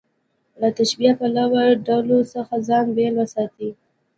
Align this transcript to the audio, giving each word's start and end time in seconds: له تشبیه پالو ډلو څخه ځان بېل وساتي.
له 0.61 0.69
تشبیه 0.77 1.13
پالو 1.19 1.63
ډلو 1.85 2.19
څخه 2.33 2.53
ځان 2.67 2.85
بېل 2.95 3.13
وساتي. 3.17 3.69